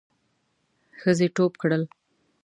ښځې 0.99 1.27
ټوپ 1.35 1.53
کړل. 1.61 1.83